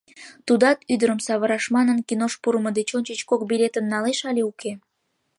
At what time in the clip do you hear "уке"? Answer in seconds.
4.51-4.71